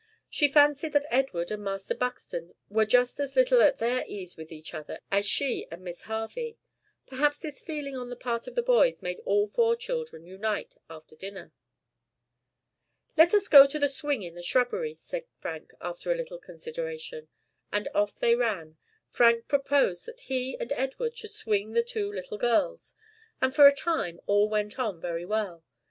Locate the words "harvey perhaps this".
6.01-7.61